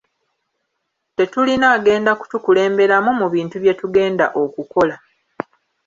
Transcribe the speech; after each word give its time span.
Tetulina 1.15 1.65
agenda 1.77 2.11
kutukulemberamu 2.19 3.11
mu 3.19 3.27
bintu 3.33 3.55
bye 3.63 3.73
tugenda 3.79 4.25
okukola. 4.41 4.95